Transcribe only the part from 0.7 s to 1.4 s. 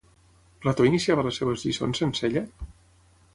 iniciava les